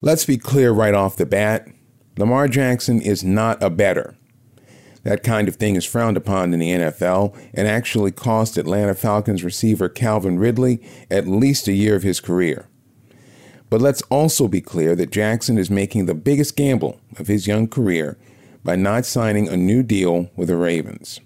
[0.00, 1.66] Let's be clear right off the bat
[2.16, 4.16] Lamar Jackson is not a bettor.
[5.02, 9.42] That kind of thing is frowned upon in the NFL and actually cost Atlanta Falcons
[9.42, 10.80] receiver Calvin Ridley
[11.10, 12.68] at least a year of his career.
[13.70, 17.66] But let's also be clear that Jackson is making the biggest gamble of his young
[17.66, 18.16] career
[18.62, 21.20] by not signing a new deal with the Ravens.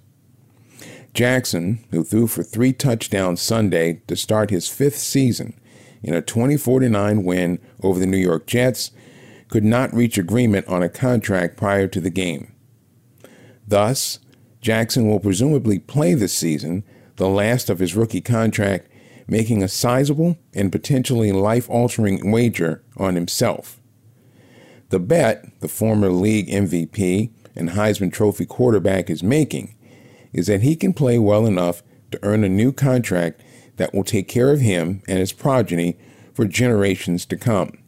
[1.13, 5.53] Jackson, who threw for three touchdowns Sunday to start his fifth season,
[6.03, 8.91] in a 2049 win over the New York Jets,
[9.49, 12.53] could not reach agreement on a contract prior to the game.
[13.67, 14.19] Thus,
[14.61, 16.85] Jackson will presumably play this season,
[17.17, 18.89] the last of his rookie contract,
[19.27, 23.81] making a sizable and potentially life altering wager on himself.
[24.89, 29.75] The bet the former league MVP and Heisman Trophy quarterback is making
[30.33, 33.43] is that he can play well enough to earn a new contract
[33.77, 35.97] that will take care of him and his progeny
[36.35, 37.79] for generations to come.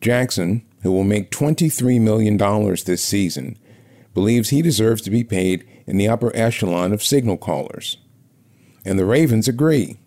[0.00, 3.58] Jackson, who will make $23 million this season,
[4.14, 7.98] believes he deserves to be paid in the upper echelon of signal callers.
[8.84, 9.98] And the Ravens agree.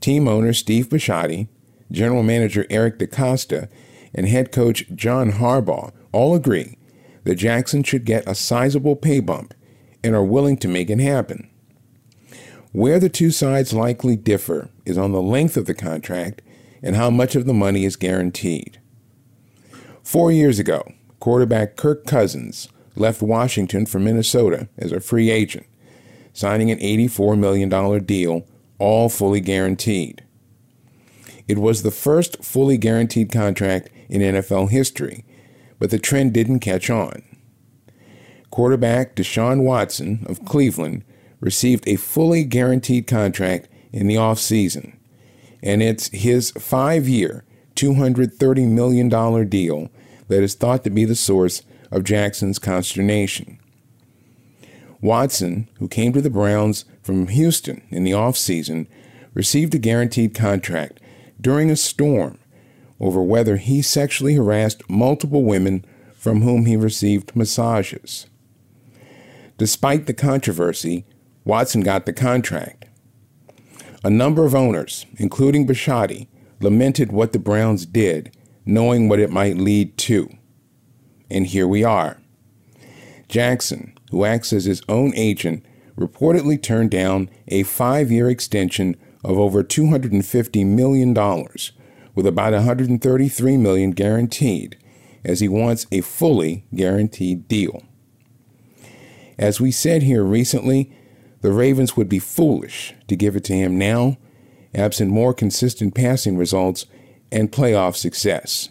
[0.00, 1.48] Team owner Steve Bisciotti,
[1.90, 3.68] general manager Eric DeCosta,
[4.14, 6.78] and head coach John Harbaugh all agree
[7.24, 9.54] that Jackson should get a sizable pay bump
[10.02, 11.50] and are willing to make it happen.
[12.76, 16.42] Where the two sides likely differ is on the length of the contract
[16.82, 18.78] and how much of the money is guaranteed.
[20.02, 20.86] Four years ago,
[21.18, 25.64] quarterback Kirk Cousins left Washington for Minnesota as a free agent,
[26.34, 28.46] signing an $84 million deal,
[28.78, 30.22] all fully guaranteed.
[31.48, 35.24] It was the first fully guaranteed contract in NFL history,
[35.78, 37.22] but the trend didn't catch on.
[38.50, 41.04] Quarterback Deshaun Watson of Cleveland
[41.40, 44.96] received a fully guaranteed contract in the offseason,
[45.62, 49.90] and it's his five year, $230 million deal
[50.28, 53.58] that is thought to be the source of Jackson's consternation.
[55.00, 58.86] Watson, who came to the Browns from Houston in the offseason,
[59.34, 61.00] received a guaranteed contract
[61.40, 62.38] during a storm
[62.98, 65.84] over whether he sexually harassed multiple women
[66.14, 68.26] from whom he received massages.
[69.58, 71.04] Despite the controversy,
[71.46, 72.86] Watson got the contract.
[74.02, 76.26] A number of owners, including Bisciotti,
[76.60, 78.36] lamented what the Browns did,
[78.66, 80.28] knowing what it might lead to.
[81.30, 82.20] And here we are.
[83.28, 85.64] Jackson, who acts as his own agent,
[85.96, 91.14] reportedly turned down a five year extension of over $250 million,
[92.16, 94.76] with about 133 million guaranteed,
[95.24, 97.84] as he wants a fully guaranteed deal.
[99.38, 100.92] As we said here recently,
[101.46, 104.16] the Ravens would be foolish to give it to him now,
[104.74, 106.86] absent more consistent passing results
[107.30, 108.68] and playoff success.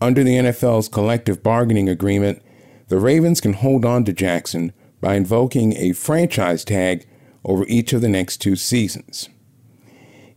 [0.00, 2.40] Under the NFL's collective bargaining agreement,
[2.88, 4.72] the Ravens can hold on to Jackson
[5.02, 7.06] by invoking a franchise tag
[7.44, 9.28] over each of the next two seasons.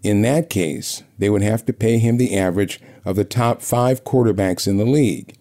[0.04, 4.04] In that case, they would have to pay him the average of the top five
[4.04, 5.38] quarterbacks in the league,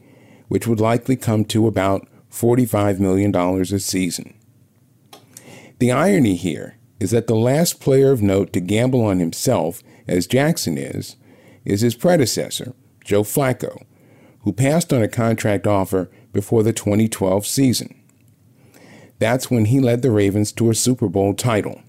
[0.46, 4.32] which would likely come to about $45 million a season.
[5.78, 10.26] The irony here is that the last player of note to gamble on himself, as
[10.26, 11.16] Jackson is,
[11.64, 13.84] is his predecessor, Joe Flacco,
[14.40, 17.94] who passed on a contract offer before the 2012 season.
[19.18, 21.82] That's when he led the Ravens to a Super Bowl title.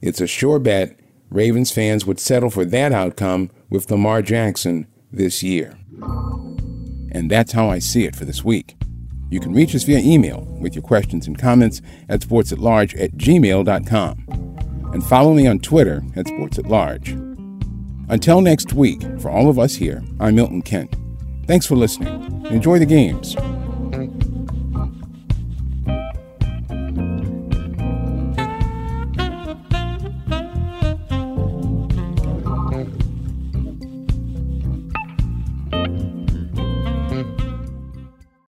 [0.00, 0.98] It's a sure bet
[1.30, 5.78] Ravens fans would settle for that outcome with Lamar Jackson this year.
[7.10, 8.76] And that's how I see it for this week.
[9.32, 14.90] You can reach us via email with your questions and comments at sportsatlarge at gmail.com.
[14.92, 17.18] And follow me on Twitter at sportsatlarge.
[18.10, 20.94] Until next week, for all of us here, I'm Milton Kent.
[21.46, 22.44] Thanks for listening.
[22.50, 23.34] Enjoy the games.